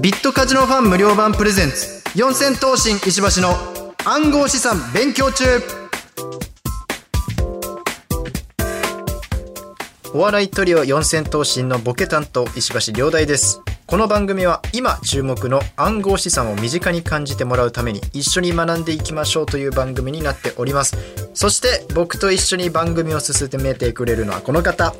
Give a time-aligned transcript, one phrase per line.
[0.00, 2.04] ビットカジノファン無料版プレゼンツ。
[2.14, 3.56] 四千頭身石橋の
[4.04, 5.44] 暗号資産勉強中。
[10.14, 13.60] お笑いトリオ四千頭身のボケ担当石橋亮大です。
[13.88, 20.94] この番組は今注目の暗号資産を身近に感じてもらうために一緒に学んでいきましょうという番組になっております。
[21.32, 24.84] そして僕と一緒に番組を進めてくれるのはこの方。
[24.84, 24.92] は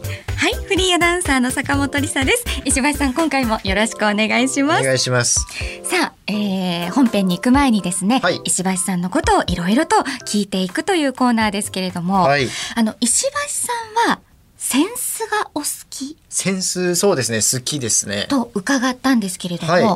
[0.48, 2.44] い、フリーアナウンサーの坂本理沙です。
[2.64, 4.84] 石橋さん、今回もよろしくお願いしおます。
[4.84, 5.40] 願いします。
[5.82, 8.40] さあ、えー、本編に行く前にですね、はい。
[8.44, 12.48] 石橋さんのことをいろいろと聞いていくというコーナーですけれども、はい。
[12.74, 13.72] あの石橋さ
[14.06, 14.20] んは
[14.68, 16.18] センスがお好き？
[16.28, 18.26] センスそうですね好きですね。
[18.28, 19.84] と伺ったんですけれども、はい。
[19.84, 19.86] い、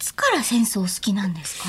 [0.00, 1.68] つからセンスお好きなんですか？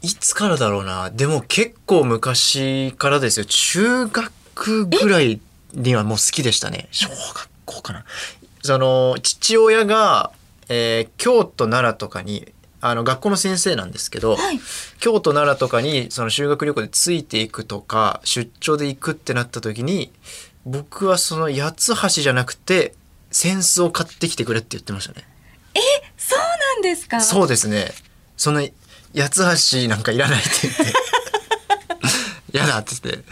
[0.00, 1.10] いつからだろうな。
[1.10, 3.46] でも結構昔からですよ。
[3.46, 5.40] 中学ぐらい
[5.72, 6.86] にはもう好きでしたね。
[6.92, 8.04] 小学校かな。
[8.62, 10.30] その父親が、
[10.68, 12.46] えー京都奈良とかに
[12.80, 14.60] あの学校の先生なんですけど、はい。
[15.00, 20.12] 京都奈良とかにその修学旅行でついていくとか出張で行くってなった時に
[20.66, 22.94] 僕はその八つ橋じゃなくて
[23.30, 25.24] 扇子を買ってきてくれって言ってましたね。
[26.18, 27.20] そうなんですか？
[27.20, 27.92] そうですね。
[28.36, 28.60] その
[29.14, 30.82] 八つ橋なんかいらないって言って。
[32.58, 33.24] やだって言って。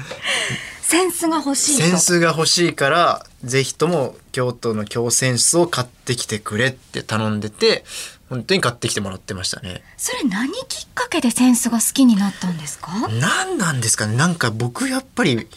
[0.83, 1.89] センスが欲しいと。
[1.89, 7.85] 扇子が欲しいから、ぜひとも京都の京扇子を買ってきてくれって頼んでて、
[8.29, 9.83] 本当に買ってきてもらってましたね。
[9.97, 12.93] それ何きっかけでセンスが好きになったんですか？
[13.09, 15.48] 何なんですかねなんか僕やっぱり、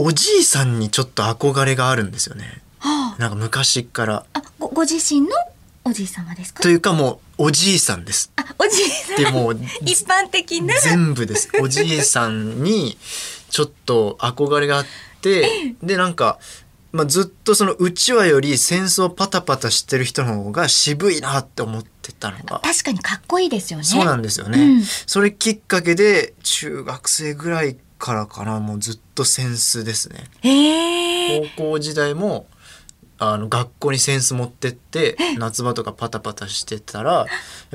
[0.00, 2.62] おじいさんにちょっと憧れがあるんですよね。
[2.78, 4.26] はなんか昔から。
[4.32, 5.28] あ、あごご自身の
[5.84, 6.62] おじい様ですか？
[6.62, 8.30] というかもう、おじいさんです。
[8.36, 9.16] あ、おじいさん。
[9.16, 9.52] でも
[9.84, 10.78] 一般的な。
[10.78, 11.50] 全部です。
[11.60, 12.96] おじいさんに
[13.50, 14.86] ちょっと憧れがあっ
[15.20, 16.38] て、でなんか、
[16.92, 22.60] まあ、ずっとそのうちわより戦争をパタパタしてる人の方が渋いなって思ってたのが。
[22.60, 23.84] 確かにかっこいいですよね。
[23.84, 30.24] そうなんですよね、うんそれきっかけで中学生ぐらいからかなもうずっとセンスですね。
[31.56, 32.46] 高校時代も
[33.18, 37.26] あの学校にセンス持ってって夏場とかパタパタしてたらやっ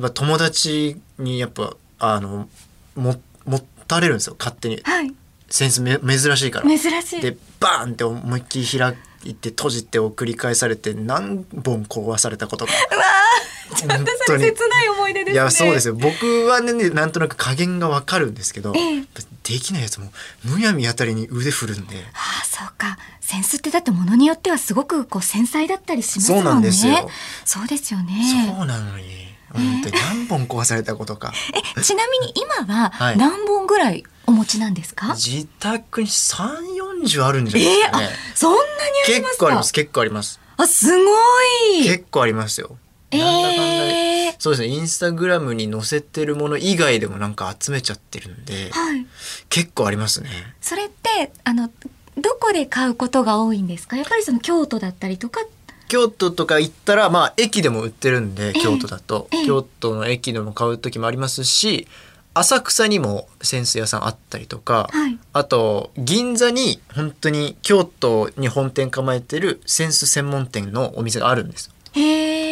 [0.01, 2.47] ぱ友達にやっぱあの
[2.95, 5.13] も持たれるんですよ勝手にはい。
[5.49, 6.67] センスめ珍しいから。
[6.67, 7.21] 珍しい。
[7.21, 8.95] でバーンって思いっきり開
[9.25, 12.71] いて閉じてを繰り返されて何本壊されたことか。
[12.91, 15.33] うわーちょっとそれ切ない思い出ですね。
[15.33, 19.03] いやそうですよ僕はねなんとなく加減がわかるんですけど、ええ
[19.43, 20.11] できないやつも
[20.45, 22.97] むやみあたりに腕振るんでああ、そうか。
[23.19, 26.43] センスってだってものによってはすごこう繊細だったりしますもんね。
[26.43, 27.09] そうなんですよ
[27.45, 28.13] そうですよね。
[28.55, 29.03] そうなのに
[29.51, 31.33] 本当に何本壊されたことか
[31.77, 35.13] え、ちなみに今ははい何本ぐらいお持ちなんですか？
[35.15, 36.45] 自宅に3
[37.03, 38.65] 4 0あるんじゃないですかね、そんなに
[39.07, 39.37] ありますか？
[39.37, 41.11] 結構あります結構ありますあ、すご
[41.81, 41.83] い。
[41.83, 42.77] 結構ありますよ
[43.17, 43.91] えなんだかんだで
[44.29, 49.05] えそうですねインスタグラムに載せてるもの以外でもなんか集めちゃってるんではい。
[49.49, 50.29] 結構ありますね
[50.61, 51.69] それってあの
[52.17, 53.97] どこで買うことが多いんですか？
[53.97, 55.41] やっぱりその京都だったりとか？
[55.87, 61.87] 京都とか行ったらまあ駅でも売ってるんでえ京都だと、ええ京都の駅でも買う時もありますし
[62.35, 71.72] 浅草にも扇子屋さんあったりとか、はいあと銀座に本当に京都に本店構えてる扇子専門店のお店があるんです。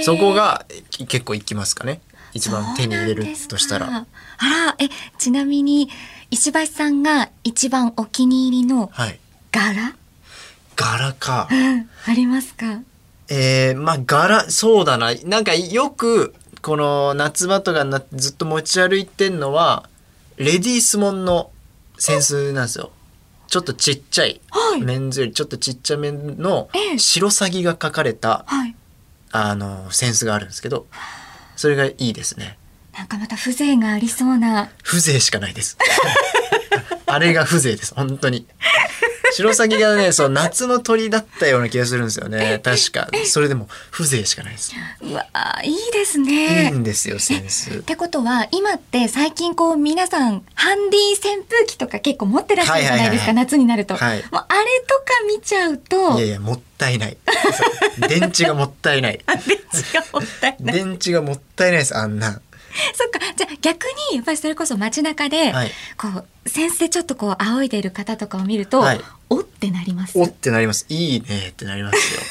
[0.03, 2.01] そこがき結構行きますかね。
[2.33, 3.87] 一番手に入れるとしたら。
[3.87, 4.05] あ
[4.39, 4.87] ら、え、
[5.17, 5.89] ちなみに
[6.29, 9.19] 石橋さんが一番お気に入りのはい。
[9.51, 9.95] 柄、
[10.75, 11.49] 柄か。
[11.51, 12.81] うん、ありますか？
[13.27, 15.13] えー、まあ柄そうだな。
[15.25, 19.89] なんかよくこの夏場とかなずっと持ち歩いてんのは
[20.37, 21.51] レディースモンの
[21.97, 22.91] 扇子なんですよ。
[23.47, 24.81] ちょっとちっちゃい、はい。
[24.81, 26.97] メンズよりちょっとちっちゃめのええ。
[26.97, 28.75] 白サギが描かれたはい。
[29.31, 30.87] あの扇子があるんですけど
[31.55, 32.57] それがいいですね。
[32.97, 34.69] なんかまた風情がありそうな。
[34.83, 35.77] 風情しかないです。
[37.05, 38.47] あれが風情です本当に
[39.33, 42.59] 白サギがねそう夏の鳥だったような気がするんですよね。
[42.63, 43.09] 確か。
[43.25, 44.73] それでも風情しかないです。
[45.01, 46.69] うわあ、いいですいいね。
[46.69, 54.23] んですよ扇子ってことは今って最近こう皆さんハンディ扇風機とか結構持ってらっしゃるじゃないですか、夏になると、はい。
[54.31, 56.17] もうあれとか見ちゃうと。
[56.17, 57.17] いやいやもったいない。
[58.07, 59.19] 電池がもったいない。
[59.27, 60.75] あ電池がもったいない。
[60.75, 62.41] 電池がもったいないですあんな
[62.95, 63.19] そっか。
[63.35, 65.71] じゃあ逆にやっぱりそれこそ街中で、はい。
[65.97, 69.01] こう扇子でちょっとこう仰いでいる方とかを見ると、はい。
[69.29, 70.17] おってなります。
[70.19, 70.85] おってなります。
[70.89, 72.21] いいねってなりますよ。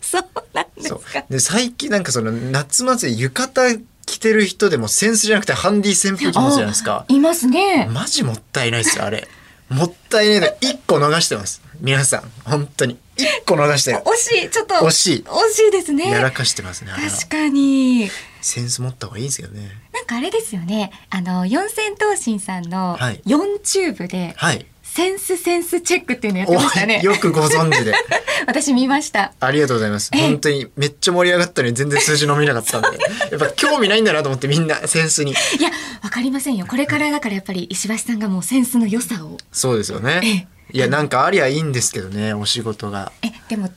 [0.00, 0.24] そう
[0.54, 1.24] なんですか。
[1.28, 7.04] で最近なんかその夏祭り浴衣着てる人でもセンスじゃなくてハンディ扇風機持つじゃないですか。
[7.08, 7.86] あいますね。
[7.90, 9.28] マジもったいないですよあれ。
[9.68, 10.46] もったいないの。
[10.46, 11.60] 1個逃してます。
[11.80, 12.32] 皆さん。
[12.44, 12.98] 本当に。
[13.16, 14.50] 一個逃したよ惜しい。
[14.50, 15.24] ちょっと惜しい。
[15.26, 16.10] 惜しいですね。
[16.10, 18.10] やらかしてますね確かに
[18.40, 19.70] センス持った方がいいですよね。
[19.92, 20.90] なんかあれですよね。
[21.10, 23.20] あの四千頭身さんのはい。
[23.26, 24.66] 4チューブではい。
[24.82, 27.00] センスセンスチェックっていうのやっておましたね。
[27.02, 27.92] よくご存知で。
[28.46, 29.32] 私見ました。
[29.38, 30.10] ありがとうございます。
[30.14, 30.22] ええ。
[30.22, 32.98] 本当にめっちゃ盛り上がったのに全然数字伸びなかったんで。
[33.30, 35.32] やっぱ興味ないんだなと思ってみんなセンスに。
[35.32, 35.70] いや
[36.02, 36.66] わかりませんよ。
[36.66, 39.36] これからだからやっぱり石橋さんがもうセンスの良さを。
[39.52, 40.48] そうですよね。
[40.72, 43.12] いやなんかありゃいいんですけどねお仕事が。
[43.22, 43.70] えでも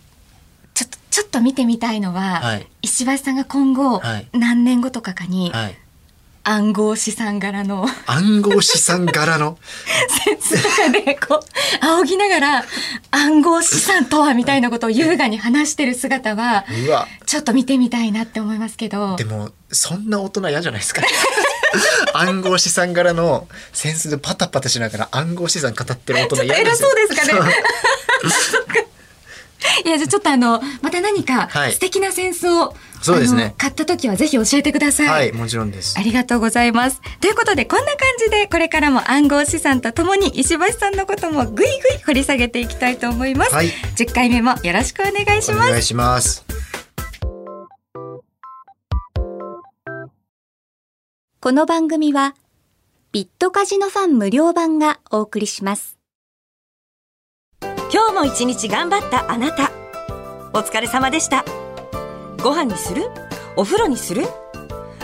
[1.11, 2.67] ちょっと見てみたいのは、はい。
[2.81, 4.27] 石橋さんが今後、はい。
[4.33, 5.77] 何年後とかかに、はい。
[6.43, 9.59] 暗号資産柄の暗号資産柄の？
[10.09, 12.63] センスとかでこう仰ぎながら
[13.11, 16.65] 暗号資産とはみたいなことを優雅に話してる姿は
[17.27, 19.17] ちょっと見てみたいなって思いますけど。
[19.17, 21.03] でもそんな大人嫌じゃないですか。
[22.13, 26.89] 暗号資産柄のセンスでパタパタしながら暗号資産語ってる大人嫌偉ですよ。
[26.89, 27.53] そうですかね
[29.85, 35.07] いやじゃあちょっとあのまた何かはい素敵なセンスを、そうですね買った時はぜひ教えてください。
[35.07, 37.01] はいもちろんですありがとうございます。
[37.19, 41.67] ということでこんな感じでこれからも暗号資産とともに石橋さんのこともぐいぐい
[42.05, 43.53] 掘り下げていきたいと思います。
[43.53, 45.67] はい10回目もよろしくお願いします。
[45.67, 46.45] お願いします
[51.39, 52.35] この番組は
[53.11, 56.00] ビットカジノファン無料版がお送りします。
[57.93, 59.69] 今日も一日頑張ったあなた。
[60.53, 61.43] お疲れ様でした。
[62.41, 63.09] ご飯にする？
[63.57, 64.27] お風呂にする？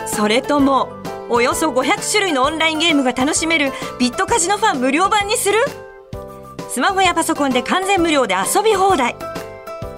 [0.06, 0.88] それとも
[1.28, 5.58] およそ500種類のオンラインゲームが楽しめるビットカジノファン無料版にする？
[6.70, 9.16] スマホやパソコンで完全無料で遊び放題。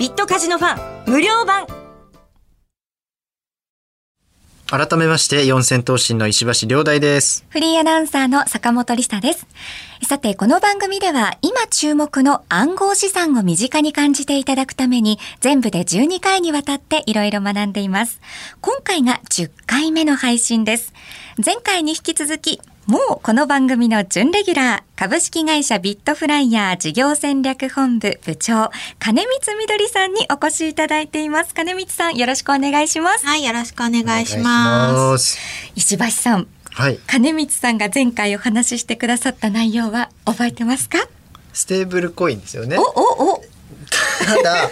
[0.01, 1.67] ビットカジノファン無料版。
[4.71, 9.49] 改めまして四千頭身の石橋亮大ですフリーアナウンサーの坂本理沙です。
[10.07, 18.21] さて、この番組では今注目の暗号資産を身近に感じていただくために全部で12回にわたっていろいろ学んでいます。
[18.61, 20.95] 今回が10回目の配信です。
[21.45, 31.55] 前回に引き続き、もうこの番組の準レギュラー、株式会社ビットフライヤー事業戦略本部部長、金光みどりさんにお越しいただいています。
[31.55, 33.25] 金光さん、よろしくお願いします。
[33.25, 34.95] はい、よろしくお願いします。
[35.13, 35.39] ます
[35.77, 40.99] 石橋さん、はい金光さんが前回お話ししてくださった内容は覚えてますか、
[41.53, 43.45] ステーブルコインですよねおおお
[44.37, 44.71] ただ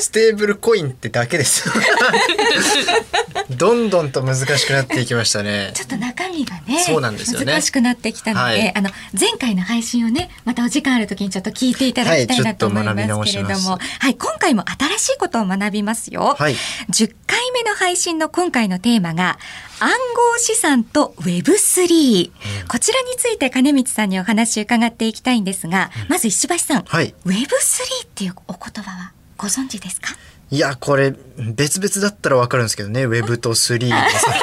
[0.00, 1.68] ステーブルコインってだけです。
[3.50, 5.72] どんどんと難しくなっていきましたね。
[5.74, 7.46] ちょっと中身がねそうなんですよね。
[7.46, 8.76] 難しくなってきたので、はい。
[8.76, 12.90] あの前回の配信をねまたお時間ある時にちょっと聞いていただきたいなと思いま
[13.26, 16.54] すけれども、はいはい今回も新しいことを学びますよ、はい。
[16.90, 19.38] 10回目の配信の今回のテーマが
[19.80, 22.30] 暗号資産と Web3、
[22.68, 27.14] こちらについて金光さんにお話を伺っていきたいんですが、まず石橋さん、はい。
[27.24, 27.36] Web3
[28.04, 30.14] っていうお言葉はご存知ですか？
[30.50, 31.14] いやこれ
[31.54, 33.04] 別々だったらわかるんですけどね。
[33.04, 34.34] ウェブと3がさ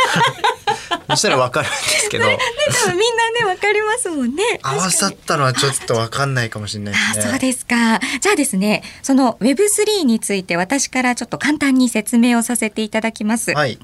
[1.09, 2.25] そしたらわかるんですけど。
[2.25, 4.43] 多分みんなねわかりますもんね。
[4.61, 7.25] 合わさったのはちょっとわかんないかもしれないですね。
[7.25, 7.99] あそうですか。
[8.19, 13.51] じゃあですね、その Web3 について私からちょっと簡単に説明をさせていただきます。
[13.51, 13.79] はい。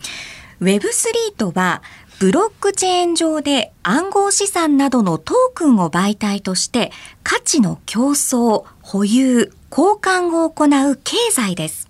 [0.62, 1.82] Web3 とは、
[2.20, 6.92] ブロックチェーン上で暗号資産などのトークンを媒体として
[7.24, 11.90] 価値の競争、保有、交換を行う経済です。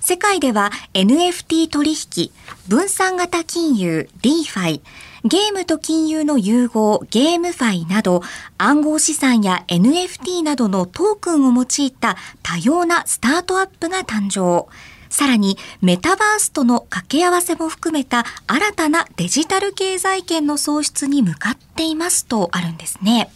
[0.00, 2.30] 世界では NFT 取引、
[2.66, 4.80] 分散型金融、DeFi、
[5.24, 8.22] ゲームと金融の融合、ゲームファイなど、
[8.56, 14.66] 暗号資産や NFT などのトークンを用いた多様なスタートアップが誕生。
[15.10, 23.30] さらに、メタバースとの掛け合わせも含めた新たなデジタル経済圏の創出に向かっていますとあるんですね。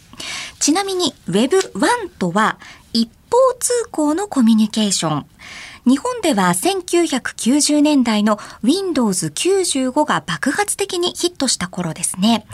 [0.59, 2.59] ちなみに Web1 とは
[3.29, 5.25] 方通行のコミュニケーション。
[5.85, 12.45] 日本では1990年代の Windows 95が爆発的にヒットした頃ですね。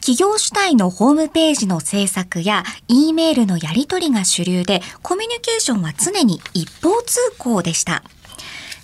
[0.00, 8.02] 企業主体のホームページの制作や E メールのやり取りが主流で、コミュニケーションは常に一方通行でした。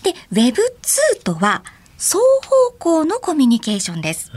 [0.03, 1.65] で、Web2 とは
[1.97, 4.31] 双方向のコミュニケーションです。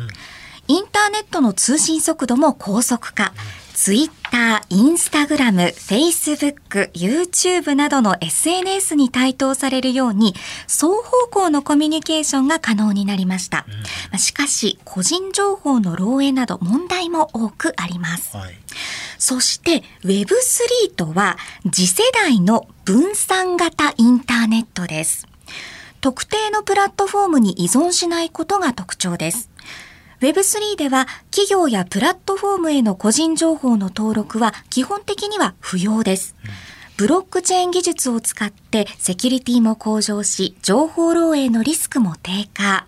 [0.67, 3.33] インターネットの通信速度も高速化。
[3.73, 10.33] ツイッター、インスタグラム、フェイスブック、YouTube などの SNS に台頭されるように、
[10.67, 13.65] 双方向のコミュニケーションが可能になりました。
[14.09, 18.35] まあしかし、個人情報の漏洩など問題も多くあります。
[18.35, 18.55] はい
[19.21, 21.37] そして Web3 とは
[21.71, 25.27] 次世代の分散型インターネットです。
[26.01, 29.51] 特定のプラットフォームに依存しないことが特徴です。
[30.21, 36.35] Web3 では企業やプラットフォームへの個人情報の登録は基本的には不要です。
[36.95, 42.85] ブロックチェーン技術を使ってセキュリティも向上し、情報漏洩のリスクも低下。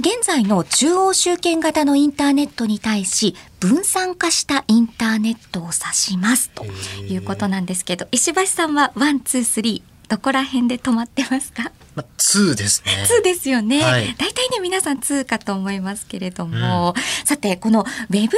[0.00, 11.72] 現在の中央集権型のインターネットに対し、分散化したインターネットを指しますということなんですけど、石橋さんは one、two、three、どこら辺で止まってますか？
[11.94, 13.04] まあ、2ですね。
[13.20, 13.82] 2ですよね。
[13.82, 14.14] はい。
[14.16, 16.94] 大体ね、皆さん2かと思いますけれども、
[17.24, 18.28] さて、この Web3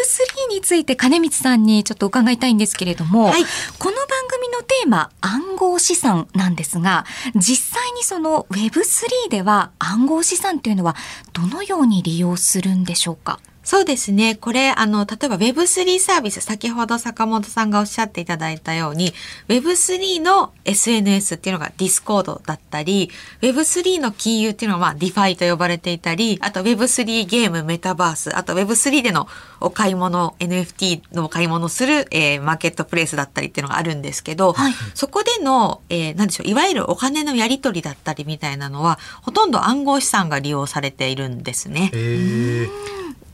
[0.50, 3.44] について金光さんにちょっと伺いたいんですけれども、はい。
[3.78, 7.04] この番組のテーマ、暗号資産なんですが、
[7.34, 10.96] 実際にその Web3 では暗号資産というのは
[11.32, 13.38] どのように利用するんでしょうか？
[13.64, 14.34] そうですね。
[14.34, 19.14] これ、あの、例えば Web3 サービス、先ほど坂本さんがおっしゃっていただいたように、
[19.48, 29.28] Web3 の SNS っていうのが Discord だったり、Web3 の金融っていうのはまあ DeFi と呼ばれていたり、あと Web3 ゲーム、メタバース、あと Web3 での
[29.60, 41.90] お買い物、NFT のお買い物する、えーマーケットプレイスだったりっていうのがあるんですけど、はいそこでの、えー、なんでしょう、いわゆるお金のやり取りだったりみたいなのは、ほとんど暗号資産が利用されているんですね。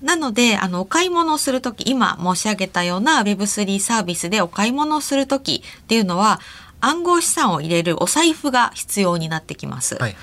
[0.02, 6.40] なので、あの、お買い物をするとき、今申し上げたような Web3 サービスでお買い物をするときっていうのは、
[6.80, 9.96] 暗号資産を入れるお財布が必要になってきます。
[9.96, 10.16] はい。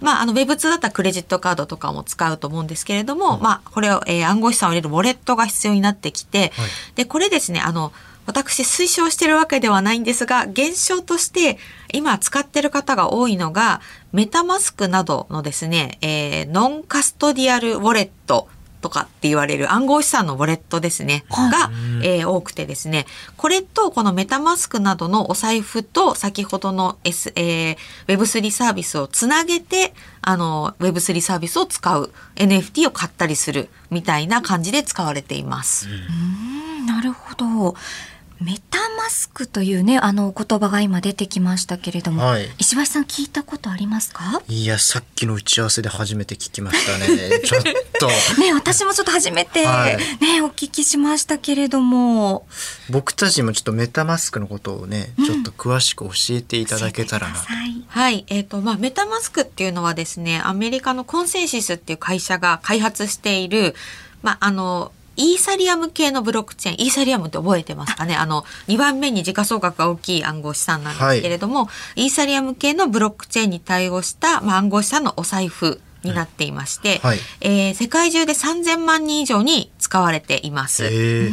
[0.00, 6.50] まあ、あの、Web2 だったらクレジットカードとかも使うと思うんですけれども、まあ、これを、えー暗号資産を入れるウォレットが必要になってきて、はい
[6.96, 7.92] で、これですね、あの、
[8.26, 11.58] 私推奨してるわけではないんですが、現象として
[11.92, 13.80] 今使ってる方が多いのが、
[14.12, 18.48] メタマスクなどのですね、えーノンカストディアルウォレット
[18.82, 21.70] とかって言われる暗号資産のウォレットですね、が、
[22.02, 27.76] えー多くてですね、これとこのメタマスクなどのお財布と先ほどの、S えー
[28.08, 35.88] Web3 サービスをつなげて、あの、Web3 サービスを使う NFT を買ったりするみたいな感じで使われています。
[35.88, 35.90] う
[36.82, 36.86] ん。
[36.86, 37.74] なるほど。
[38.42, 42.48] メタマスクというね、あの言葉が今出てきましたけれども、はい。
[42.58, 44.42] 石橋さん聞いたことありますか？
[44.48, 47.40] いや、さっきの打ち合わせで初めて聞きましたね。
[47.44, 47.62] ちょっ
[47.98, 48.06] と。
[48.40, 49.96] ね、私もちょっと初めて、はい。
[50.20, 52.46] ね、お聞きしましたけれども、
[52.90, 57.40] 僕たちもちょっとメタマスクのことをね、ちょっと詳しく教えていただけたらなと。
[57.40, 58.02] 教えてください。
[58.02, 58.24] はい。
[58.28, 63.74] えっ、と、まあ、メタマスクっていうのはですね、アメリカのコンセンシスっていう会社が開発している、
[64.22, 68.16] まあ、あの、イーサリアム系のブロックチェーン、イーサリアムって覚えてますかね？
[68.16, 80.84] あの、2番目に時価総額が大きい暗号資産なんですけれども、イーサリアム系のブロックチェーンに対応した、まあ、暗号資産のお財布になっていまして、はいえー世界中で3000万人以上に使われています。
[80.84, 80.88] へ
[81.26, 81.30] え。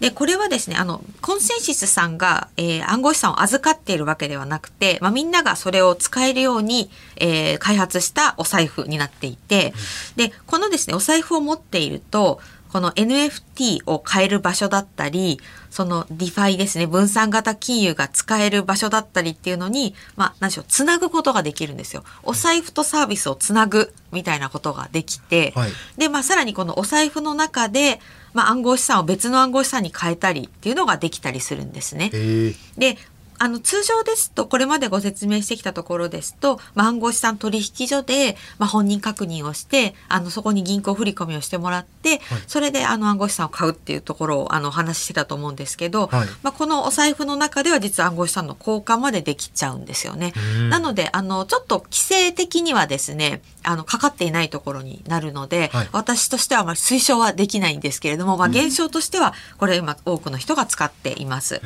[0.00, 9.74] で、これはですね、あの、コンセンシスさんが、えー暗号資産を預かっているわけではなくて、まあ、みんながそれを使えるように、えー開発したお財布になっていて、
[10.16, 12.40] で、このですね、お財布を持っていると、
[12.72, 15.40] この NFT を買える場所だったり、
[15.70, 22.04] その DeFi ですね、分散型金融が使える場所だったりっていうのに、まあ、何でしょう、つなぐことができるんですよ。
[22.22, 28.00] お財布とサービスをつなぐみたいなことができて、はいで、まあ、さらにこのお財布の中で、
[28.32, 32.10] まあ、暗号資産を別の暗号資産に変えたりっていうのができたりするんですね。
[32.76, 32.96] で、
[33.40, 46.28] あの、通常ですと、これまでご説明してきたところですと、まあ、暗号資産取引所で、まあ、本人確認をして、あの、そこに銀行振り込みをしてもらって、それで、あの、暗号資産を買うっていうところを、あの、お話ししてたと思うんですけど、はい。
[46.42, 50.34] まあ、このお財布の中では実は暗号資産の交換までできちゃうんですよね。
[50.36, 50.68] うん。
[50.68, 55.88] なので、あの、ちょっと規制的にはですね、あの、かかっていないところになるので、はい。
[55.92, 61.62] 私としてはあまり推奨はできないんですけれども、まあ、現象としては、これ今多くの人が使っています。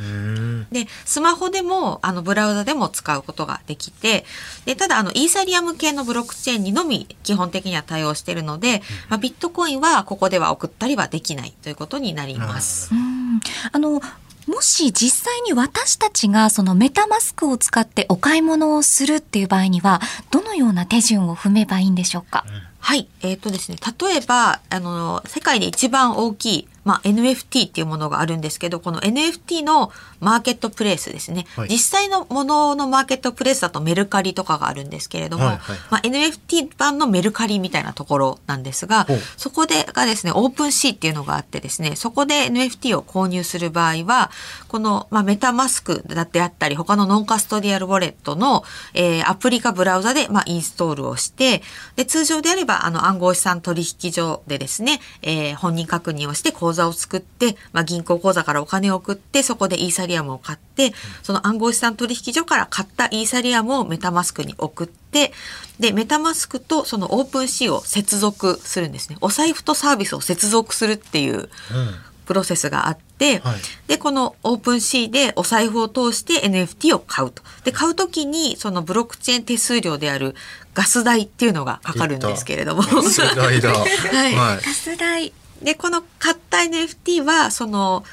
[0.71, 4.25] で、スマホでも、あの、ブラウザでも使うことができて、
[4.65, 12.95] で、ただ、あの、イーサリアム系のブロックチェーンにのみ基本的には対応しているので、まあ、ビットコインはここでは送ったりはできないということになります。
[12.95, 13.41] うん。
[13.73, 14.01] あの
[14.47, 22.45] もし実際に私たちがそのメタマスクを使ってお買い物をするっていう場合にはどのような手順を踏めばいいんでしょうか、
[22.85, 23.09] はい。
[23.23, 31.47] えっ、とですね、例えば、あの、世界で一番大きい、まあ、NFT っていうものがあるんですけど、この NFT のマーケットプレイスですね。
[31.57, 44.31] はい実際のもののマーケットプレイスだとメルカリとかがあるんですけれども、はいはいまあ、NFT 版のメルカリみたいなところなんですがそこでがですね、 OpenSea っていうのがあってですね、そこで NFT を購入する場合は、
[44.69, 48.65] この、まあ、 MetaMask だってあったり、他の non-custodial wallet の、
[48.95, 51.63] えーアプリかブラウザで、まあ、インストールをして、
[51.97, 65.33] で、通常であれば、あの、暗号資産取引所でですね、えー本人確認をして口座を作って、まあ、銀行口座からお金を送って、そこでイーサリアムを買って、その暗号資産取引所から買ったイーサリアムをメタマスクに送って、
[65.79, 69.17] で、メタマスクとそのオープンシーを接続するんですね。
[69.21, 71.49] お財布とサービスを接続するっていう、うん。
[72.27, 73.55] プロセスがあって、って、はい
[73.87, 77.43] で、このオープンシーでお財布を通して NFT を買うと。
[77.65, 80.35] で、買うときに、そのブロックチェーン手数料である
[80.75, 82.83] ガス代っていうのがかかるんですけれども。
[82.83, 83.71] ガス代だ。
[83.77, 83.87] は
[84.29, 84.57] いはい。
[84.57, 85.33] ガス代。
[85.63, 88.05] で、この買った NFT は、その、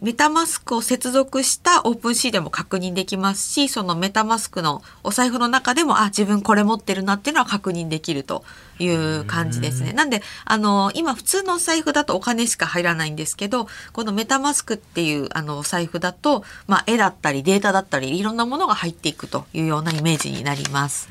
[0.00, 8.44] メタマスクを接続したオープンシーでも確認できますし、そのメタマスクのお財布の中でも、あ、自分これ持ってるなっていうのは確認できると
[8.78, 9.92] いう感じですね。
[9.92, 21.08] なんで、あの、今普通のお財布だとお金しか入らないんですけど、このメタマスクっていうあのお財布だと、まあ、絵だったりデータだったり、いろんなものが入っていくというようなイメージになります。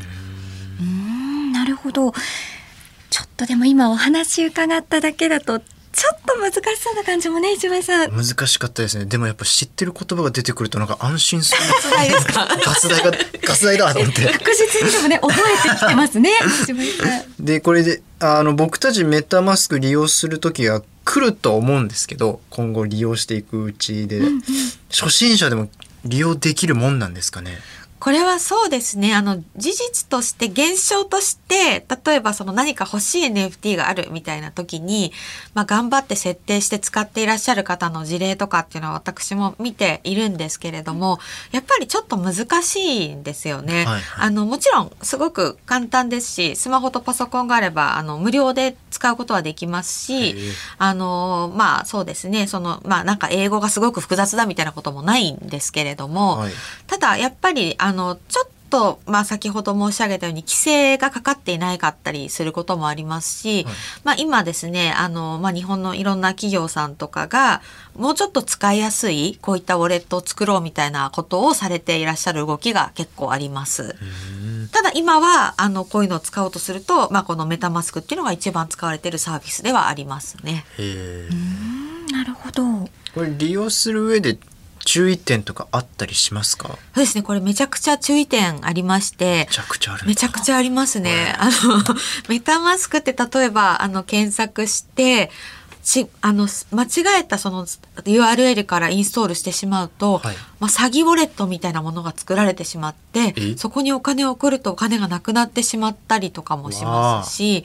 [0.80, 2.14] うーん、なるほど。
[3.10, 5.62] ちょっとでも今お話伺っただけだと、
[5.98, 8.12] ちょっと難しそうな感じもね、石橋さん。
[8.16, 9.06] 難しかったですね。
[9.06, 11.60] でもやっぱ知ってる言葉が出てくるとなんか安心する。
[11.96, 12.48] はいですか？
[12.63, 13.12] ガス代が
[13.42, 14.22] ガス代だと思って。
[14.22, 16.30] 確実にでもね、覚えてきてますね。
[17.39, 24.22] でこれであの僕たちメタマスク利用する時が来ると思うんですけど今後利用していくうちで、
[24.92, 25.68] 初心者でも
[26.06, 27.58] 利用できるもんなんですかね？
[28.00, 29.16] これはそうですね。
[29.16, 35.12] あの、事実として、現象として、例えばその何か欲しい NFT があるみたいな時に、
[35.56, 41.20] まあ頑張って設定して使っていらっしゃる方の事例とかっていうのは私も見ているんですけれども、
[41.51, 43.77] やっぱりちょっと難しいんですよね。
[43.77, 44.01] はいはい。
[44.27, 50.36] あの、もちろんすごく簡単ですし、スマホとパソコンがあれば、あの、無料で使うことはできますし
[50.77, 56.51] あの、まあそうですね、その、まあなんか英語がすごく複雑だみたいなこともないんですけれども、はい。
[56.88, 67.62] ただやっぱりあのちょっとまあ先ほど申し上げたように規制がかかっていないかったりすることもありますし、はいまあ今ですねあの、まあ、日本のいろんな企業さんとかが
[67.96, 73.96] もうちょっと使いやすいこういったウォレットを作ろうみたいなことをされていらっしゃる動きが結構あります。
[74.74, 80.65] ただ今はあのこういうのを使おうとすると、まあ、このメタマスクっていうのが一番使われているサービスではありますね。
[80.77, 82.89] へえなるほど。
[83.13, 84.38] これ利用する上で
[84.89, 86.70] 注意点とかあったりしますか？
[86.70, 87.22] そうですね。
[87.22, 91.36] これめちゃくちゃ注意点ありましてめちゃくちゃあるめちゃくちゃありますね。
[91.38, 91.84] あの、
[92.29, 95.29] メタマスクって例えば、あの、検索して、
[95.88, 100.36] ち、あの、間違えたその URL からインストールしてしまうと、はい。
[100.60, 107.64] まあ、詐欺ウォレットみたいなものが作られてしまってえ、そこにお金を送るとお金がなくなってしまったりとかもしますし、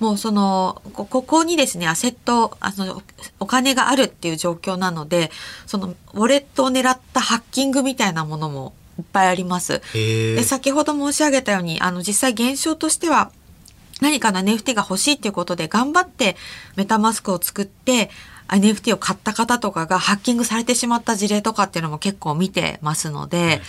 [0.00, 3.02] もうその、こここにですね、アセット、あの、
[3.38, 5.30] お金があるっていう状況なので、
[5.66, 9.80] その、ウォレットを狙ったハッキングみたいなものもいっぱいあります。
[9.92, 13.30] で先ほど申し上げたようにあの実際現象としては
[14.00, 16.36] 何かの NFT が欲しいっていうことで頑張って
[16.76, 18.10] メタマスクを作って
[18.48, 23.62] NFT を買った方とかがハッキングされてしまった事例とかっていうのも結構見てますので。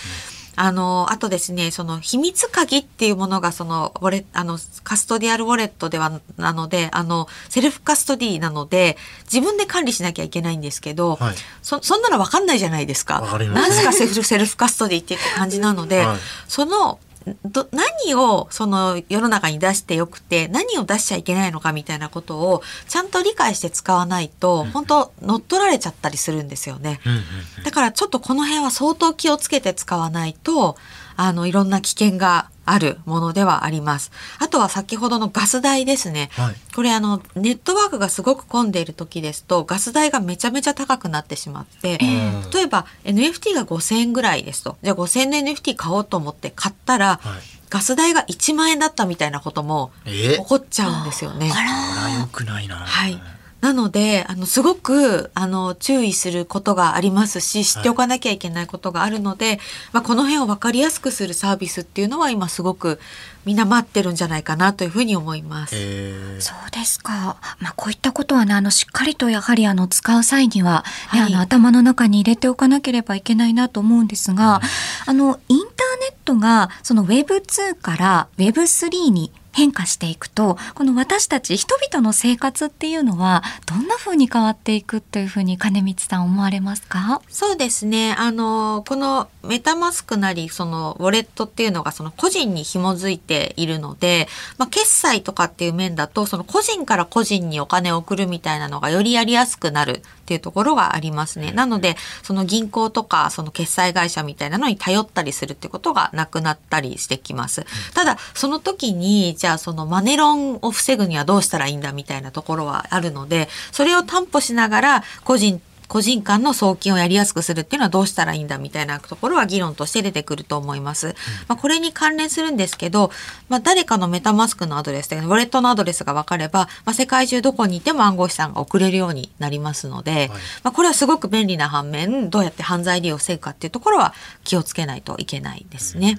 [0.57, 8.97] あの、あとですね、その秘密鍵っていうものがその、ウォレあの、カストディアルウォレットでは、なので、あの、セルフカストディなので、
[9.31, 13.21] 自分で管理しなきゃいけないんですけど、はいそ、そんなのわかんないじゃないですか。
[13.21, 16.17] わかす何すかセルフ、セルフカストディって感じなので、はい
[16.47, 16.99] その
[17.45, 26.99] ど何をその世の中に出してよくて何を出しちゃいけないのかみたいなことをちゃんと理解して使わないと、本当乗っ取られちゃったりするんですよね。
[27.05, 27.21] うんうん
[27.63, 30.77] だからちょっとこの辺は相当気をつけて使わないと
[31.23, 34.11] あのいろんな危険があるものではあります。
[34.39, 36.29] あとは先ほどのガス代ですね。
[36.33, 51.49] はいこれあのネットワークがすごく混んでいる時ですとガス代がめちゃめちゃ高くなってしまって、え例えば NFT が5000円ぐらいですとじゃあ5000円の NFT 買おうと思って買ったら、はいガス代が1万円だったみたいなこともえ起こっちゃうんですよね。
[51.49, 53.17] これは良くないなはい。
[53.61, 59.59] なので、あの、すごく、あの、注意することがありますし、知っておかなきゃいけないことがあるので、
[59.93, 62.99] まあ、この辺を分かりやすくするサービスっていうのは今すごく
[63.45, 66.41] みんな待ってるんじゃないかなというふうに思います。
[66.41, 67.37] そうですか。
[67.59, 74.61] まあ、こういったことはね、あの、しっかりとやはり、あの、使う際には、ねはいあの、頭の中に入れておかなければいけないなと思うんですが、
[75.05, 87.21] あの、インターネットが、その Web2 から Web3 に変化していくと、この私たち人々の生活っていうのは、どんな風に変わっていくというふうに金光さん思われますか？
[87.29, 88.15] そうですね。
[88.17, 101.51] あの、このメタマスクなり、そのウォレットっていうのがその個人に紐づいているので、まあ、決済とかっていう面だと、その個人から個人にお金を送るみたいなのがよりやりやすくなるっていうところがありますね。
[101.51, 107.65] なので、その銀行とか、その決済会社みたいなのに頼ったりするってことがなくなったりしてきます。
[107.93, 121.15] ただ、その時に、じゃあそのマネロンを防ぐにはどうしたらいいんだみたいなところはあるので、それを担保しながら、個人個人間の送金をやりやすくするっていうのはどうしたらいいんだみたいなところは議論として出てくると思います。
[121.49, 123.11] まあ、これに関連するんですけど、
[123.49, 130.29] まあ、誰かのメタマスクのアドレスでウォレットのアドレスが分かれば、まあ、世界中どこにいても暗号資産が送れるようになりますので、
[130.63, 134.13] まあ、これはすごく便利な反面どうやって犯罪利用を防ぐかっていうところは
[134.45, 136.17] 気をつけないといけないですね。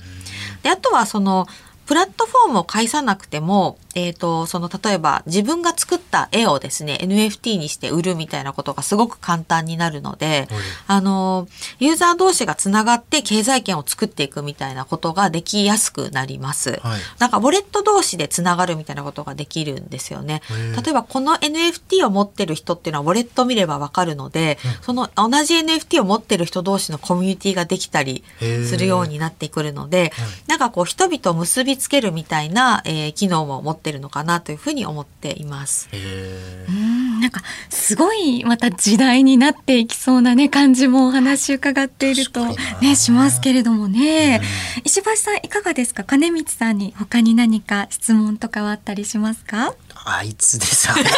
[0.63, 1.47] であとはその
[1.87, 10.49] プラットフォームを介さなくても、えっ、と、その、例えば自分が作った絵をですね、NFT にして売るみたいなことがすごく簡単になるので、
[10.87, 16.81] あの、ユーザー同士がつながって経済圏を作っていくみたいなことができやすくなります。
[16.83, 17.01] はい。
[17.19, 20.43] なんか、ウォレット同士でつながるみたいなことができるんですよね。
[20.83, 30.13] 例えば、この NFT を持ってる人っていうのは、ウォレット見ればわかるので、その同じ NFT を持ってる人同士のコミュニティができたりするようになってくるので、
[30.47, 35.89] なんかこう、人々を結びつけるみたいな、えー機能も持ってるのかなというふうに思っています。
[35.93, 37.41] へうんなんか
[37.71, 42.45] すごいまた時代になっていきそうなね感じもお話伺っていると
[42.81, 44.43] ねしますけれどもね、
[44.85, 46.05] 石橋さんいかがですか？
[46.05, 49.75] 金光さんに他に何か質問とかはあったりしますか？
[50.05, 51.09] あいつですあいつ。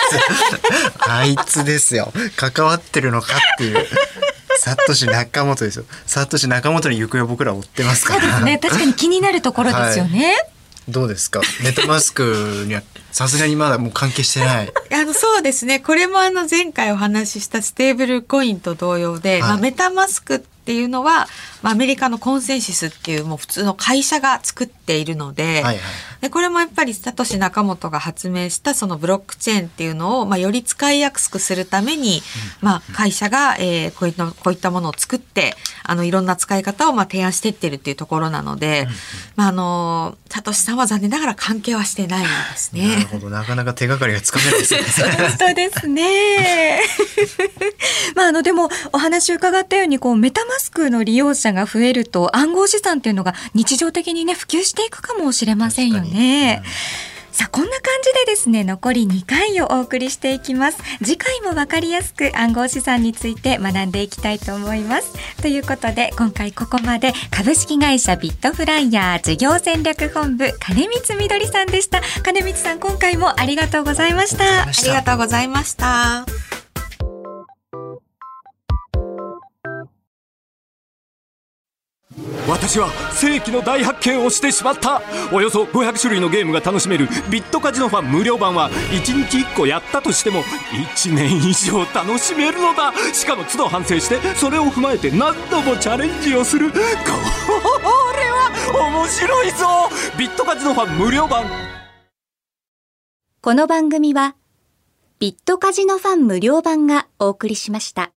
[1.08, 2.12] あいつですよ。
[2.36, 3.86] 関わってるのかっていう。
[4.58, 5.84] サトシ仲本ですよ。
[6.06, 8.58] サトシ仲本の行方を僕ら追ってますそうからですね。
[8.58, 10.34] 確かに気になるところですよね、
[10.88, 11.40] どうですか？
[11.62, 14.72] メタマスクにはさすがにまだもう関係してない。
[14.92, 15.80] あのそうですね。
[15.80, 21.28] これもあの前回お話ししたステーブルコインと同様で、まあ、メタマスクっていうのは、
[21.60, 25.78] まあ、アメリカのコンセンシスっていうもう普通の会社が作っているので,、はいはい
[26.24, 32.22] でこれもやっぱりサトシ仲本が発明したそのブロックチェーンっていうのを、まあ、より使いやすくするために、
[32.62, 38.88] まあ、会社が、えーこういったこういったものを作ってあのいろんな使い方をまあ提案していってるっていうところなので、
[39.36, 42.88] まあ、あのサトシさんは残念ながら関係はしてないんですね。
[42.88, 43.30] なるほど。
[43.30, 44.80] なかなか手がかりがつかめないですね。
[45.38, 46.80] そうですね。
[48.16, 56.62] まああのでもお話を伺ったようにこうメタマスクの利用者が増えると暗号資産っていうのが日常的にね普及していくかもしれませんよね。
[57.34, 60.78] さあこんな感じでですね残り2回をお送りしていきます。
[61.02, 65.12] 次回もわかりやすく暗号資産について学んでいきたいと思います。
[65.42, 72.02] ということで今回ここまで株式会社ビットフライヤー事業戦略本部金光みどりさんでした。
[72.22, 74.62] 金光さん今回もありがとうございました。
[74.62, 76.53] ありがとうございました。
[82.46, 85.02] 私は世紀の大発見をしてしまった。
[85.32, 92.92] およそ500種類のゲームが楽しめるビットカジノファン無料版は1日1個やったとしても1年以上楽しめるのだ。
[93.14, 96.70] しかも都度反省してそれを踏まえて何度もチャレンジをする。
[96.70, 98.50] これは
[98.90, 99.66] 面白いぞ。
[100.18, 101.46] ビットカジノファン無料版。
[103.40, 104.36] この番組は
[105.18, 108.12] ビットカジノファン無料版がお送りしました。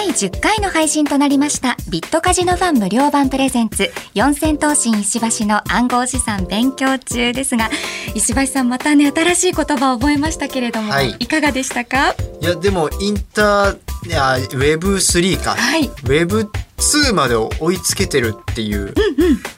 [0.00, 7.68] 第10回の配信となりましたビットカジノファン無料版プレゼンツ四千頭身石橋の暗号資産勉強中ですが
[8.14, 11.10] 石橋さんまたね新しい言葉を覚えましたけれども、はい。
[11.18, 12.14] い、かがでしたか？
[12.40, 15.84] いやでもインターいやウェブ3か、はい。
[15.84, 18.94] ウェブ2までを追いつけてるっていう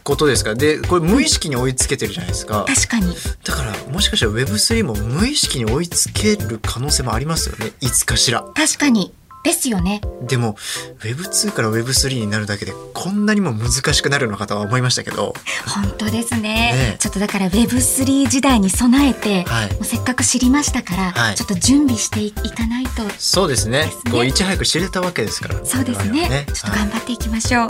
[0.03, 0.51] ことですか？
[0.51, 2.65] らでこれ無意識に追いつけてるじゃないですか。
[2.67, 3.15] 確かに。
[3.45, 7.71] だからもしかしたら Web3 も無意識に追いつける可能性もありますよね。
[7.81, 8.43] いつかしら。
[8.57, 10.01] 確かにですよね。
[10.23, 10.55] でも
[11.01, 15.35] Web2 から Web3 になるだけでこんなにも難しくなるのかとは思いましたけど。
[15.67, 16.43] 本当ですね。
[16.43, 16.93] ね。
[16.95, 19.73] えちょっとだから Web3 時代に備えて、はい。
[19.73, 21.35] もうせっかく知りましたから、はい。
[21.35, 23.03] ちょっと準備していかないと。
[23.19, 23.93] そうですね。
[24.11, 25.65] こういち早く知れたわけですから。
[25.65, 26.23] そうですね。
[26.23, 27.69] 我々はちょっと頑張っていきましょう、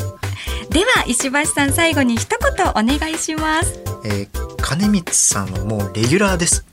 [0.71, 3.81] では石橋さん最後に一言お願いします。
[4.05, 6.65] えー金光さんはもうレギュラーです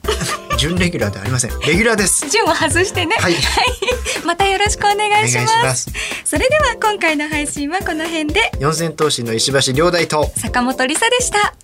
[0.60, 1.58] 準レギュラーではありません。
[1.60, 2.28] レギュラーです。
[2.28, 3.16] 順を外してね。
[3.18, 3.34] はい。
[4.26, 5.54] またよろしくお願いします。
[5.54, 5.92] お願いします。
[6.22, 8.52] それでは今回の配信はこの辺で。
[8.58, 10.30] 四千頭身の石橋亮大と。
[10.36, 11.54] 坂本理沙でした。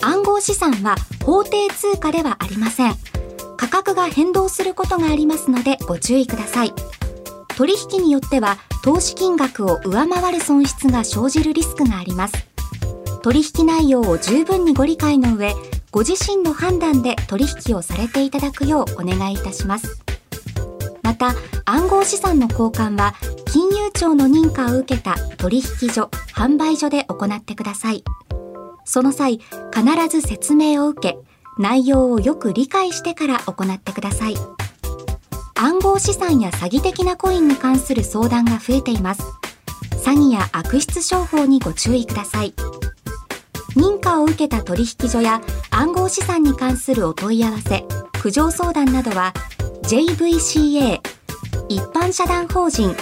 [0.00, 0.96] 暗号資産は
[1.26, 2.96] 法定通貨ではありません。
[3.58, 6.72] 価格が変動することがありますのでご注意ください。
[7.58, 12.49] 取引によっては投資金額を上回る損失が生じるリスクがあります
[13.22, 15.54] 取引内容を十分にご理解の上
[15.90, 20.00] ご自身の判断で取引をされていただくようお願いいたします。
[21.02, 23.14] また暗号資産の交換は
[23.46, 28.04] 金融庁の認可を受けた取引所販売所で行ってください。
[28.84, 29.40] その際
[29.74, 31.18] 必ず説明を受け
[31.58, 34.34] 内容をよく理解してから行ってください。
[35.56, 39.22] 暗号資産や詐欺的なコインに関する相談が増えています。
[40.04, 42.54] 詐欺や悪質商法にご注意ください。
[43.76, 47.84] 認可を受けた取引所や暗号資産に関するお問い合わせ、
[48.20, 49.32] 苦情相談などは
[49.84, 51.00] JVCA
[51.68, 52.94] 一般社団法人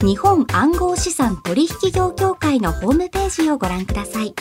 [0.00, 4.34] 日本暗号資産取引業協会のホームページをご覧ください。